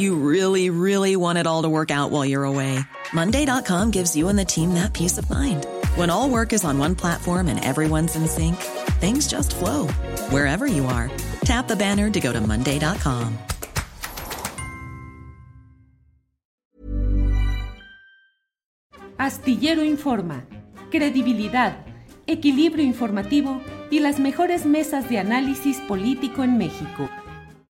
You 0.00 0.14
really, 0.14 0.70
really 0.70 1.14
want 1.14 1.36
it 1.36 1.46
all 1.46 1.60
to 1.64 1.68
work 1.68 1.90
out 1.90 2.10
while 2.10 2.24
you're 2.24 2.44
away. 2.44 2.80
Monday.com 3.12 3.90
gives 3.90 4.16
you 4.16 4.30
and 4.30 4.38
the 4.38 4.46
team 4.46 4.72
that 4.72 4.94
peace 4.94 5.18
of 5.18 5.28
mind. 5.28 5.66
When 5.94 6.08
all 6.08 6.30
work 6.30 6.54
is 6.54 6.64
on 6.64 6.78
one 6.78 6.94
platform 6.94 7.48
and 7.48 7.62
everyone's 7.62 8.16
in 8.16 8.26
sync, 8.26 8.56
things 8.96 9.28
just 9.28 9.54
flow 9.54 9.88
wherever 10.32 10.66
you 10.66 10.86
are. 10.86 11.10
Tap 11.44 11.68
the 11.68 11.76
banner 11.76 12.08
to 12.08 12.18
go 12.18 12.32
to 12.32 12.40
Monday.com. 12.40 13.36
Astillero 19.18 19.84
Informa, 19.84 20.46
credibilidad, 20.90 21.84
equilibrio 22.26 22.82
informativo 22.82 23.60
y 23.90 23.98
las 23.98 24.18
mejores 24.18 24.64
mesas 24.64 25.10
de 25.10 25.18
análisis 25.18 25.76
político 25.86 26.42
en 26.42 26.56
México. 26.56 27.10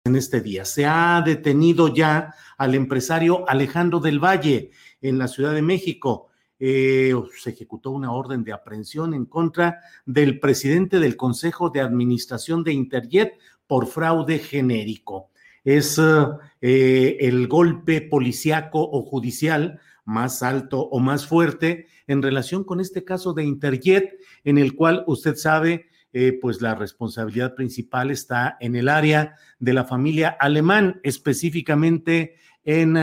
En 0.08 0.16
este 0.16 0.40
día 0.40 0.64
se 0.64 0.86
ha 0.86 1.22
detenido 1.22 1.94
ya 1.94 2.34
al 2.56 2.74
empresario 2.74 3.46
Alejandro 3.46 4.00
del 4.00 4.18
Valle 4.18 4.70
en 5.02 5.18
la 5.18 5.28
Ciudad 5.28 5.52
de 5.52 5.60
México. 5.60 6.28
Eh, 6.58 7.12
se 7.36 7.50
ejecutó 7.50 7.90
una 7.90 8.12
orden 8.12 8.42
de 8.42 8.54
aprehensión 8.54 9.12
en 9.12 9.26
contra 9.26 9.80
del 10.06 10.40
presidente 10.40 10.98
del 10.98 11.14
Consejo 11.14 11.68
de 11.68 11.82
Administración 11.82 12.64
de 12.64 12.72
Interjet 12.72 13.34
por 13.66 13.86
fraude 13.86 14.38
genérico. 14.38 15.28
Es 15.62 16.00
eh, 16.00 17.16
el 17.20 17.46
golpe 17.46 18.00
policiaco 18.00 18.80
o 18.80 19.02
judicial 19.02 19.78
más 20.06 20.42
alto 20.42 20.80
o 20.80 21.00
más 21.00 21.26
fuerte 21.26 21.86
en 22.06 22.22
relación 22.22 22.64
con 22.64 22.80
este 22.80 23.04
caso 23.04 23.34
de 23.34 23.44
Interjet, 23.44 24.16
en 24.42 24.56
el 24.56 24.74
cual 24.74 25.04
usted 25.06 25.36
sabe, 25.36 25.90
eh, 26.12 26.38
pues 26.40 26.60
la 26.62 26.74
responsabilidad 26.74 27.54
principal 27.54 28.10
está 28.10 28.56
en 28.60 28.76
el 28.76 28.88
área 28.88 29.36
de 29.58 29.72
la 29.72 29.84
familia 29.84 30.36
alemán, 30.40 31.00
específicamente 31.02 32.36
en 32.64 32.96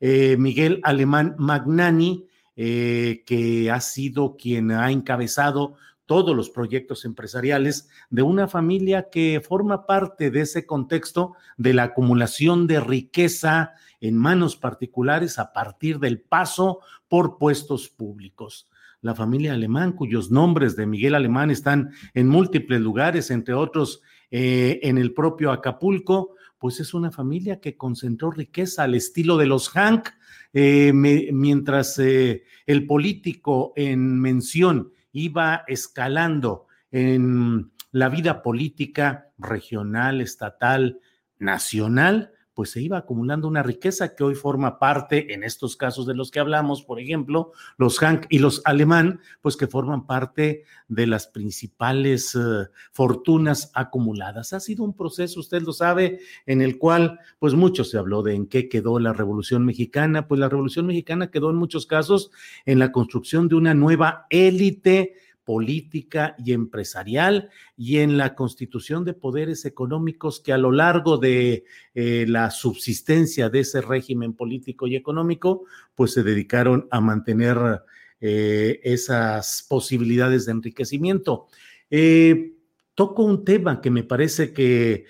eh, 0.00 0.36
Miguel 0.38 0.80
Alemán 0.82 1.34
Magnani, 1.38 2.26
eh, 2.56 3.22
que 3.26 3.70
ha 3.70 3.80
sido 3.80 4.36
quien 4.36 4.70
ha 4.70 4.90
encabezado 4.90 5.76
todos 6.06 6.34
los 6.34 6.50
proyectos 6.50 7.04
empresariales 7.04 7.88
de 8.10 8.22
una 8.22 8.48
familia 8.48 9.10
que 9.10 9.40
forma 9.40 9.86
parte 9.86 10.30
de 10.30 10.40
ese 10.40 10.66
contexto 10.66 11.34
de 11.56 11.72
la 11.72 11.84
acumulación 11.84 12.66
de 12.66 12.80
riqueza 12.80 13.74
en 14.00 14.16
manos 14.16 14.56
particulares 14.56 15.38
a 15.38 15.52
partir 15.52 16.00
del 16.00 16.20
paso 16.20 16.80
por 17.06 17.38
puestos 17.38 17.88
públicos. 17.88 18.68
La 19.02 19.14
familia 19.14 19.54
alemán, 19.54 19.92
cuyos 19.92 20.30
nombres 20.30 20.76
de 20.76 20.86
Miguel 20.86 21.14
Alemán 21.14 21.50
están 21.50 21.90
en 22.12 22.28
múltiples 22.28 22.80
lugares, 22.80 23.30
entre 23.30 23.54
otros 23.54 24.02
eh, 24.30 24.80
en 24.82 24.98
el 24.98 25.14
propio 25.14 25.52
Acapulco, 25.52 26.34
pues 26.58 26.78
es 26.80 26.92
una 26.92 27.10
familia 27.10 27.60
que 27.60 27.78
concentró 27.78 28.30
riqueza 28.30 28.82
al 28.84 28.94
estilo 28.94 29.38
de 29.38 29.46
los 29.46 29.70
Hank, 29.70 30.10
eh, 30.52 30.92
mientras 30.92 31.98
eh, 31.98 32.44
el 32.66 32.86
político 32.86 33.72
en 33.76 34.20
mención 34.20 34.92
iba 35.12 35.64
escalando 35.66 36.66
en 36.90 37.70
la 37.92 38.08
vida 38.10 38.42
política 38.42 39.30
regional, 39.38 40.20
estatal, 40.20 41.00
nacional, 41.38 42.32
pues 42.60 42.72
se 42.72 42.82
iba 42.82 42.98
acumulando 42.98 43.48
una 43.48 43.62
riqueza 43.62 44.14
que 44.14 44.22
hoy 44.22 44.34
forma 44.34 44.78
parte, 44.78 45.32
en 45.32 45.44
estos 45.44 45.78
casos 45.78 46.04
de 46.04 46.12
los 46.12 46.30
que 46.30 46.40
hablamos, 46.40 46.82
por 46.82 47.00
ejemplo, 47.00 47.52
los 47.78 47.98
Hank 47.98 48.26
y 48.28 48.38
los 48.38 48.60
Alemán, 48.66 49.20
pues 49.40 49.56
que 49.56 49.66
forman 49.66 50.06
parte 50.06 50.64
de 50.86 51.06
las 51.06 51.26
principales 51.26 52.34
uh, 52.34 52.66
fortunas 52.92 53.70
acumuladas. 53.72 54.52
Ha 54.52 54.60
sido 54.60 54.84
un 54.84 54.94
proceso, 54.94 55.40
usted 55.40 55.62
lo 55.62 55.72
sabe, 55.72 56.20
en 56.44 56.60
el 56.60 56.76
cual, 56.76 57.18
pues 57.38 57.54
mucho 57.54 57.82
se 57.82 57.96
habló 57.96 58.22
de 58.22 58.34
en 58.34 58.46
qué 58.46 58.68
quedó 58.68 58.98
la 58.98 59.14
Revolución 59.14 59.64
Mexicana, 59.64 60.28
pues 60.28 60.38
la 60.38 60.50
Revolución 60.50 60.84
Mexicana 60.84 61.30
quedó 61.30 61.48
en 61.48 61.56
muchos 61.56 61.86
casos 61.86 62.30
en 62.66 62.78
la 62.78 62.92
construcción 62.92 63.48
de 63.48 63.54
una 63.54 63.72
nueva 63.72 64.26
élite 64.28 65.14
política 65.50 66.36
y 66.38 66.52
empresarial 66.52 67.50
y 67.76 67.98
en 67.98 68.16
la 68.16 68.36
constitución 68.36 69.04
de 69.04 69.14
poderes 69.14 69.64
económicos 69.64 70.38
que 70.38 70.52
a 70.52 70.58
lo 70.58 70.70
largo 70.70 71.18
de 71.18 71.64
eh, 71.92 72.24
la 72.28 72.52
subsistencia 72.52 73.48
de 73.48 73.58
ese 73.58 73.80
régimen 73.80 74.34
político 74.34 74.86
y 74.86 74.94
económico, 74.94 75.64
pues 75.96 76.12
se 76.12 76.22
dedicaron 76.22 76.86
a 76.92 77.00
mantener 77.00 77.82
eh, 78.20 78.78
esas 78.84 79.66
posibilidades 79.68 80.46
de 80.46 80.52
enriquecimiento. 80.52 81.48
Eh, 81.90 82.52
toco 82.94 83.24
un 83.24 83.44
tema 83.44 83.80
que 83.80 83.90
me 83.90 84.04
parece 84.04 84.52
que 84.52 85.04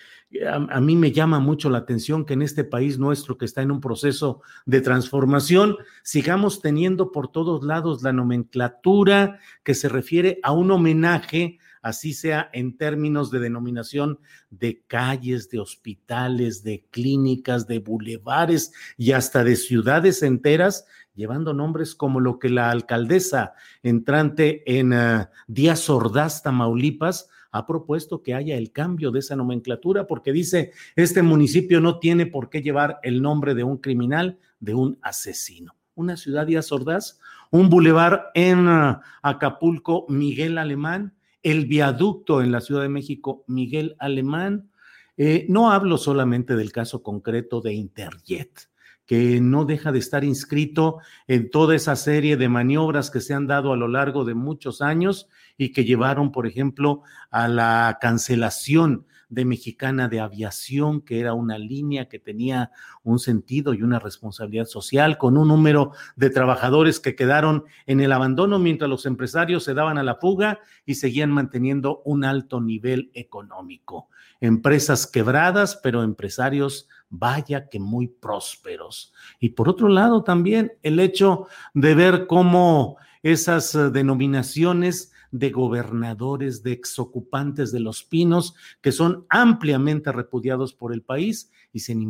a, 0.46 0.80
mí 0.80 0.96
me 0.96 1.12
llama 1.12 1.40
mucho 1.40 1.70
la 1.70 1.78
atención 1.78 2.24
que 2.24 2.34
en 2.34 2.42
este 2.42 2.62
país 2.64 2.98
nuestro 2.98 3.36
que 3.36 3.44
está 3.44 3.62
en 3.62 3.72
un 3.72 3.80
proceso 3.80 4.42
de 4.64 4.80
transformación, 4.80 5.76
sigamos 6.02 6.60
teniendo 6.60 7.10
por 7.10 7.28
todos 7.28 7.64
lados 7.64 8.02
la 8.02 8.12
nomenclatura 8.12 9.40
que 9.64 9.74
se 9.74 9.88
refiere 9.88 10.38
a 10.42 10.52
un 10.52 10.70
homenaje, 10.70 11.58
así 11.82 12.12
sea 12.12 12.48
en 12.52 12.76
términos 12.76 13.30
de 13.30 13.40
denominación 13.40 14.20
de 14.50 14.82
calles, 14.86 15.50
de 15.50 15.58
hospitales, 15.58 16.62
de 16.62 16.86
clínicas, 16.90 17.66
de 17.66 17.80
bulevares 17.80 18.72
y 18.96 19.12
hasta 19.12 19.42
de 19.42 19.56
ciudades 19.56 20.22
enteras, 20.22 20.86
llevando 21.14 21.54
nombres 21.54 21.96
como 21.96 22.20
lo 22.20 22.38
que 22.38 22.50
la 22.50 22.70
alcaldesa 22.70 23.54
entrante 23.82 24.78
en 24.78 24.92
uh, 24.92 25.26
Díaz 25.48 25.90
Ordaz, 25.90 26.42
Tamaulipas, 26.42 27.28
ha 27.52 27.66
propuesto 27.66 28.22
que 28.22 28.34
haya 28.34 28.56
el 28.56 28.72
cambio 28.72 29.10
de 29.10 29.20
esa 29.20 29.36
nomenclatura 29.36 30.06
porque 30.06 30.32
dice, 30.32 30.72
este 30.96 31.22
municipio 31.22 31.80
no 31.80 31.98
tiene 31.98 32.26
por 32.26 32.48
qué 32.48 32.62
llevar 32.62 32.98
el 33.02 33.22
nombre 33.22 33.54
de 33.54 33.64
un 33.64 33.78
criminal, 33.78 34.38
de 34.60 34.74
un 34.74 34.98
asesino. 35.02 35.76
Una 35.94 36.16
ciudad 36.16 36.46
de 36.46 36.62
Ordaz, 36.70 37.18
un 37.50 37.68
bulevar 37.68 38.30
en 38.34 38.68
ah, 38.68 39.02
Acapulco, 39.22 40.06
Miguel 40.08 40.56
Alemán, 40.58 41.14
el 41.42 41.66
viaducto 41.66 42.42
en 42.42 42.52
la 42.52 42.60
Ciudad 42.60 42.82
de 42.82 42.88
México, 42.88 43.44
Miguel 43.46 43.96
Alemán. 43.98 44.70
Eh, 45.16 45.46
no 45.48 45.70
hablo 45.70 45.98
solamente 45.98 46.56
del 46.56 46.72
caso 46.72 47.02
concreto 47.02 47.60
de 47.60 47.74
Interjet, 47.74 48.69
que 49.10 49.40
no 49.40 49.64
deja 49.64 49.90
de 49.90 49.98
estar 49.98 50.22
inscrito 50.22 51.00
en 51.26 51.50
toda 51.50 51.74
esa 51.74 51.96
serie 51.96 52.36
de 52.36 52.48
maniobras 52.48 53.10
que 53.10 53.20
se 53.20 53.34
han 53.34 53.48
dado 53.48 53.72
a 53.72 53.76
lo 53.76 53.88
largo 53.88 54.24
de 54.24 54.34
muchos 54.34 54.82
años 54.82 55.28
y 55.58 55.72
que 55.72 55.84
llevaron, 55.84 56.30
por 56.30 56.46
ejemplo, 56.46 57.02
a 57.28 57.48
la 57.48 57.98
cancelación 58.00 59.06
de 59.28 59.44
Mexicana 59.44 60.06
de 60.06 60.20
Aviación, 60.20 61.00
que 61.00 61.18
era 61.18 61.34
una 61.34 61.58
línea 61.58 62.08
que 62.08 62.20
tenía 62.20 62.70
un 63.02 63.18
sentido 63.18 63.74
y 63.74 63.82
una 63.82 63.98
responsabilidad 63.98 64.66
social, 64.66 65.18
con 65.18 65.36
un 65.36 65.48
número 65.48 65.90
de 66.14 66.30
trabajadores 66.30 67.00
que 67.00 67.16
quedaron 67.16 67.64
en 67.86 67.98
el 67.98 68.12
abandono 68.12 68.60
mientras 68.60 68.88
los 68.88 69.06
empresarios 69.06 69.64
se 69.64 69.74
daban 69.74 69.98
a 69.98 70.04
la 70.04 70.14
fuga 70.14 70.60
y 70.86 70.94
seguían 70.94 71.32
manteniendo 71.32 72.00
un 72.04 72.24
alto 72.24 72.60
nivel 72.60 73.10
económico. 73.14 74.08
Empresas 74.40 75.08
quebradas, 75.08 75.80
pero 75.82 76.04
empresarios 76.04 76.88
vaya 77.10 77.68
que 77.68 77.78
muy 77.78 78.08
prósperos. 78.08 79.12
Y 79.38 79.50
por 79.50 79.68
otro 79.68 79.88
lado, 79.88 80.22
también 80.22 80.72
el 80.82 81.00
hecho 81.00 81.48
de 81.74 81.94
ver 81.94 82.26
cómo 82.26 82.96
esas 83.22 83.74
eh, 83.74 83.90
denominaciones 83.90 85.12
de 85.32 85.50
gobernadores, 85.50 86.62
de 86.62 86.72
exocupantes 86.72 87.70
de 87.70 87.80
los 87.80 88.02
pinos, 88.02 88.54
que 88.80 88.92
son 88.92 89.26
ampliamente 89.28 90.10
repudiados 90.10 90.74
por 90.74 90.92
el 90.92 91.02
país 91.02 91.50
y 91.72 91.80
sin, 91.80 92.02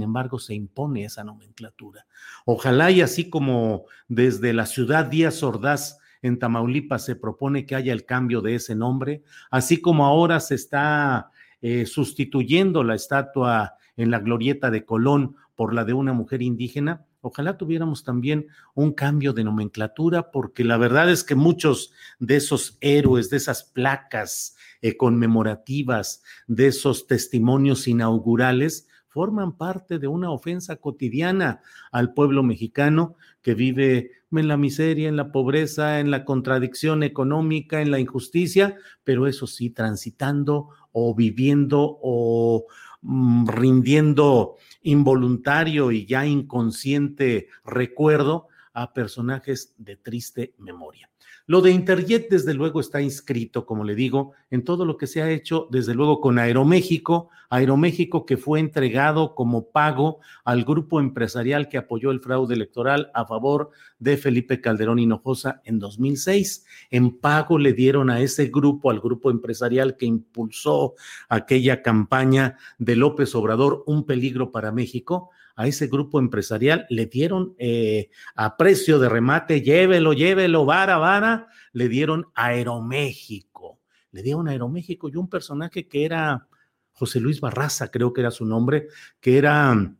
embargo 0.00 0.38
se 0.38 0.54
impone 0.54 1.04
esa 1.04 1.24
nomenclatura. 1.24 2.06
Ojalá 2.44 2.90
y 2.90 3.00
así 3.00 3.28
como 3.28 3.86
desde 4.06 4.52
la 4.52 4.66
ciudad 4.66 5.06
Díaz 5.06 5.42
Ordaz 5.42 5.98
en 6.22 6.38
Tamaulipas 6.38 7.04
se 7.04 7.16
propone 7.16 7.66
que 7.66 7.74
haya 7.74 7.92
el 7.92 8.04
cambio 8.04 8.40
de 8.40 8.56
ese 8.56 8.74
nombre, 8.74 9.22
así 9.50 9.80
como 9.80 10.06
ahora 10.06 10.40
se 10.40 10.54
está 10.54 11.30
eh, 11.60 11.86
sustituyendo 11.86 12.84
la 12.84 12.94
estatua 12.94 13.74
en 13.98 14.10
la 14.10 14.20
glorieta 14.20 14.70
de 14.70 14.86
Colón 14.86 15.36
por 15.54 15.74
la 15.74 15.84
de 15.84 15.92
una 15.92 16.14
mujer 16.14 16.40
indígena. 16.40 17.04
Ojalá 17.20 17.58
tuviéramos 17.58 18.04
también 18.04 18.46
un 18.74 18.92
cambio 18.92 19.32
de 19.32 19.44
nomenclatura, 19.44 20.30
porque 20.30 20.64
la 20.64 20.78
verdad 20.78 21.10
es 21.10 21.24
que 21.24 21.34
muchos 21.34 21.92
de 22.20 22.36
esos 22.36 22.78
héroes, 22.80 23.28
de 23.28 23.36
esas 23.36 23.64
placas 23.64 24.56
eh, 24.80 24.96
conmemorativas, 24.96 26.22
de 26.46 26.68
esos 26.68 27.08
testimonios 27.08 27.88
inaugurales, 27.88 28.86
forman 29.08 29.56
parte 29.56 29.98
de 29.98 30.06
una 30.06 30.30
ofensa 30.30 30.76
cotidiana 30.76 31.60
al 31.90 32.14
pueblo 32.14 32.44
mexicano 32.44 33.16
que 33.42 33.54
vive 33.54 34.12
en 34.30 34.46
la 34.46 34.56
miseria, 34.56 35.08
en 35.08 35.16
la 35.16 35.32
pobreza, 35.32 35.98
en 35.98 36.12
la 36.12 36.24
contradicción 36.24 37.02
económica, 37.02 37.80
en 37.80 37.90
la 37.90 37.98
injusticia, 37.98 38.76
pero 39.02 39.26
eso 39.26 39.48
sí, 39.48 39.70
transitando 39.70 40.68
o 40.92 41.14
viviendo 41.14 41.98
o 42.00 42.66
rindiendo 43.02 44.56
involuntario 44.82 45.92
y 45.92 46.06
ya 46.06 46.26
inconsciente 46.26 47.48
recuerdo 47.64 48.48
a 48.78 48.92
personajes 48.92 49.74
de 49.76 49.96
triste 49.96 50.54
memoria. 50.58 51.10
Lo 51.46 51.62
de 51.62 51.72
Interjet, 51.72 52.28
desde 52.30 52.54
luego, 52.54 52.78
está 52.78 53.00
inscrito, 53.00 53.66
como 53.66 53.82
le 53.82 53.94
digo, 53.94 54.32
en 54.50 54.62
todo 54.62 54.84
lo 54.84 54.96
que 54.96 55.06
se 55.06 55.20
ha 55.22 55.30
hecho, 55.30 55.66
desde 55.70 55.94
luego, 55.94 56.20
con 56.20 56.38
Aeroméxico, 56.38 57.30
Aeroméxico 57.50 58.26
que 58.26 58.36
fue 58.36 58.60
entregado 58.60 59.34
como 59.34 59.70
pago 59.70 60.20
al 60.44 60.64
grupo 60.64 61.00
empresarial 61.00 61.68
que 61.68 61.78
apoyó 61.78 62.10
el 62.10 62.20
fraude 62.20 62.54
electoral 62.54 63.10
a 63.14 63.24
favor 63.26 63.70
de 63.98 64.16
Felipe 64.18 64.60
Calderón 64.60 64.98
Hinojosa 64.98 65.62
en 65.64 65.78
2006. 65.78 66.66
En 66.90 67.18
pago 67.18 67.58
le 67.58 67.72
dieron 67.72 68.10
a 68.10 68.20
ese 68.20 68.46
grupo, 68.46 68.90
al 68.90 69.00
grupo 69.00 69.30
empresarial 69.30 69.96
que 69.96 70.06
impulsó 70.06 70.94
aquella 71.30 71.82
campaña 71.82 72.58
de 72.78 72.94
López 72.94 73.34
Obrador, 73.34 73.82
un 73.86 74.04
peligro 74.04 74.52
para 74.52 74.70
México 74.70 75.30
a 75.58 75.66
ese 75.66 75.88
grupo 75.88 76.20
empresarial, 76.20 76.86
le 76.88 77.06
dieron 77.06 77.56
eh, 77.58 78.10
a 78.36 78.56
precio 78.56 79.00
de 79.00 79.08
remate, 79.08 79.60
llévelo, 79.60 80.12
llévelo, 80.12 80.64
vara, 80.64 80.98
vara, 80.98 81.48
le 81.72 81.88
dieron 81.88 82.28
Aeroméxico, 82.36 83.80
le 84.12 84.22
dieron 84.22 84.46
Aeroméxico 84.46 85.08
y 85.08 85.16
un 85.16 85.28
personaje 85.28 85.88
que 85.88 86.04
era 86.04 86.46
José 86.92 87.18
Luis 87.18 87.40
Barraza, 87.40 87.90
creo 87.90 88.12
que 88.12 88.20
era 88.20 88.30
su 88.30 88.46
nombre, 88.46 88.86
que 89.20 89.36
era, 89.36 89.96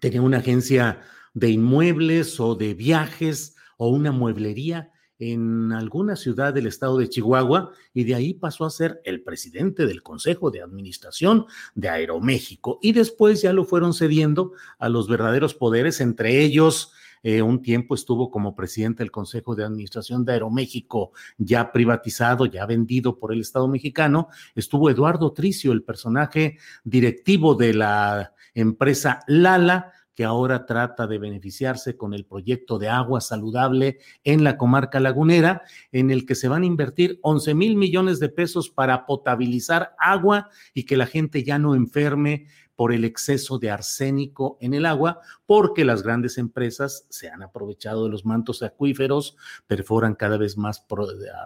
tenía 0.00 0.22
una 0.22 0.38
agencia 0.38 1.00
de 1.34 1.50
inmuebles 1.50 2.38
o 2.38 2.54
de 2.54 2.74
viajes 2.74 3.56
o 3.78 3.88
una 3.88 4.12
mueblería 4.12 4.91
en 5.30 5.72
alguna 5.72 6.16
ciudad 6.16 6.52
del 6.52 6.66
estado 6.66 6.98
de 6.98 7.08
Chihuahua 7.08 7.70
y 7.94 8.02
de 8.04 8.16
ahí 8.16 8.34
pasó 8.34 8.64
a 8.64 8.70
ser 8.70 9.00
el 9.04 9.22
presidente 9.22 9.86
del 9.86 10.02
Consejo 10.02 10.50
de 10.50 10.62
Administración 10.62 11.46
de 11.76 11.88
Aeroméxico 11.88 12.80
y 12.82 12.92
después 12.92 13.40
ya 13.40 13.52
lo 13.52 13.64
fueron 13.64 13.94
cediendo 13.94 14.52
a 14.78 14.88
los 14.88 15.08
verdaderos 15.08 15.54
poderes, 15.54 16.00
entre 16.00 16.42
ellos 16.42 16.92
eh, 17.22 17.40
un 17.40 17.62
tiempo 17.62 17.94
estuvo 17.94 18.32
como 18.32 18.56
presidente 18.56 19.04
del 19.04 19.12
Consejo 19.12 19.54
de 19.54 19.64
Administración 19.64 20.24
de 20.24 20.32
Aeroméxico, 20.32 21.12
ya 21.38 21.70
privatizado, 21.70 22.46
ya 22.46 22.66
vendido 22.66 23.16
por 23.16 23.32
el 23.32 23.42
Estado 23.42 23.68
mexicano. 23.68 24.26
Estuvo 24.56 24.90
Eduardo 24.90 25.32
Tricio, 25.32 25.70
el 25.70 25.84
personaje 25.84 26.58
directivo 26.82 27.54
de 27.54 27.74
la 27.74 28.34
empresa 28.54 29.20
Lala, 29.28 29.92
ahora 30.24 30.66
trata 30.66 31.06
de 31.06 31.18
beneficiarse 31.18 31.96
con 31.96 32.14
el 32.14 32.24
proyecto 32.24 32.78
de 32.78 32.88
agua 32.88 33.20
saludable 33.20 33.98
en 34.24 34.44
la 34.44 34.56
comarca 34.56 35.00
lagunera, 35.00 35.62
en 35.90 36.10
el 36.10 36.26
que 36.26 36.34
se 36.34 36.48
van 36.48 36.62
a 36.62 36.66
invertir 36.66 37.18
11 37.22 37.54
mil 37.54 37.76
millones 37.76 38.20
de 38.20 38.28
pesos 38.28 38.70
para 38.70 39.06
potabilizar 39.06 39.94
agua 39.98 40.50
y 40.74 40.84
que 40.84 40.96
la 40.96 41.06
gente 41.06 41.44
ya 41.44 41.58
no 41.58 41.74
enferme 41.74 42.46
por 42.74 42.92
el 42.92 43.04
exceso 43.04 43.58
de 43.58 43.70
arsénico 43.70 44.56
en 44.60 44.74
el 44.74 44.86
agua, 44.86 45.20
porque 45.46 45.84
las 45.84 46.02
grandes 46.02 46.38
empresas 46.38 47.06
se 47.10 47.28
han 47.28 47.42
aprovechado 47.42 48.04
de 48.04 48.10
los 48.10 48.24
mantos 48.24 48.62
acuíferos, 48.62 49.36
perforan 49.66 50.14
cada 50.14 50.36
vez 50.36 50.56
más, 50.56 50.84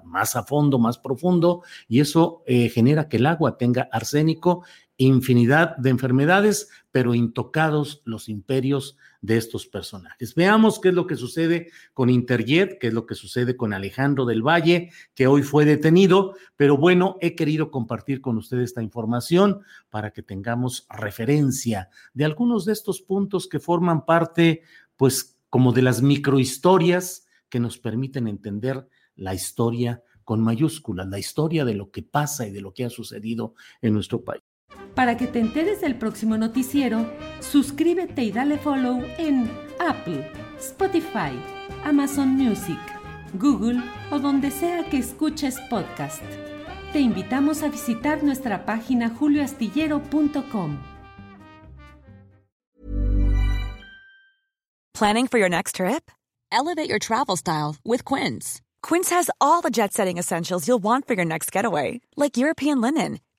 más 0.04 0.36
a 0.36 0.44
fondo, 0.44 0.78
más 0.78 0.98
profundo, 0.98 1.62
y 1.88 2.00
eso 2.00 2.42
eh, 2.46 2.68
genera 2.68 3.08
que 3.08 3.18
el 3.18 3.26
agua 3.26 3.58
tenga 3.58 3.88
arsénico 3.92 4.64
infinidad 4.98 5.76
de 5.76 5.90
enfermedades, 5.90 6.68
pero 6.90 7.14
intocados 7.14 8.02
los 8.04 8.28
imperios 8.28 8.96
de 9.20 9.36
estos 9.36 9.66
personajes. 9.66 10.34
Veamos 10.34 10.80
qué 10.80 10.88
es 10.88 10.94
lo 10.94 11.06
que 11.06 11.16
sucede 11.16 11.70
con 11.92 12.08
Interjet, 12.08 12.78
qué 12.78 12.86
es 12.88 12.94
lo 12.94 13.06
que 13.06 13.14
sucede 13.14 13.56
con 13.56 13.72
Alejandro 13.72 14.24
del 14.24 14.42
Valle, 14.42 14.90
que 15.14 15.26
hoy 15.26 15.42
fue 15.42 15.64
detenido, 15.64 16.34
pero 16.56 16.76
bueno, 16.76 17.16
he 17.20 17.34
querido 17.34 17.70
compartir 17.70 18.20
con 18.20 18.38
ustedes 18.38 18.70
esta 18.70 18.82
información 18.82 19.60
para 19.90 20.12
que 20.12 20.22
tengamos 20.22 20.86
referencia 20.88 21.90
de 22.14 22.24
algunos 22.24 22.64
de 22.64 22.72
estos 22.72 23.02
puntos 23.02 23.48
que 23.48 23.60
forman 23.60 24.06
parte, 24.06 24.62
pues, 24.96 25.36
como 25.50 25.72
de 25.72 25.82
las 25.82 26.02
microhistorias 26.02 27.26
que 27.48 27.60
nos 27.60 27.78
permiten 27.78 28.28
entender 28.28 28.88
la 29.14 29.34
historia 29.34 30.02
con 30.24 30.42
mayúsculas, 30.42 31.06
la 31.08 31.18
historia 31.18 31.64
de 31.64 31.74
lo 31.74 31.90
que 31.90 32.02
pasa 32.02 32.46
y 32.46 32.50
de 32.50 32.60
lo 32.60 32.74
que 32.74 32.84
ha 32.84 32.90
sucedido 32.90 33.54
en 33.80 33.94
nuestro 33.94 34.24
país. 34.24 34.42
Para 34.96 35.18
que 35.18 35.26
te 35.26 35.40
enteres 35.40 35.82
del 35.82 35.94
próximo 35.94 36.38
noticiero, 36.38 37.06
suscríbete 37.40 38.24
y 38.24 38.32
dale 38.32 38.56
follow 38.56 39.02
en 39.18 39.50
Apple, 39.78 40.26
Spotify, 40.58 41.38
Amazon 41.84 42.28
Music, 42.30 42.78
Google 43.34 43.82
o 44.10 44.18
donde 44.18 44.50
sea 44.50 44.88
que 44.88 44.96
escuches 44.96 45.60
podcast. 45.68 46.22
Te 46.94 47.00
invitamos 47.00 47.62
a 47.62 47.68
visitar 47.68 48.24
nuestra 48.24 48.64
página 48.64 49.10
julioastillero.com. 49.10 50.78
Planning 54.94 55.26
for 55.26 55.38
your 55.38 55.50
next 55.50 55.74
trip? 55.74 56.10
Elevate 56.50 56.88
your 56.88 56.98
travel 56.98 57.36
style 57.36 57.76
with 57.84 58.02
Quince. 58.02 58.62
Quince 58.82 59.10
has 59.10 59.30
all 59.42 59.60
the 59.60 59.68
jet 59.68 59.92
setting 59.92 60.16
essentials 60.16 60.66
you'll 60.66 60.82
want 60.82 61.06
for 61.06 61.12
your 61.12 61.26
next 61.26 61.52
getaway, 61.52 62.00
like 62.16 62.38
European 62.38 62.80
linen 62.80 63.18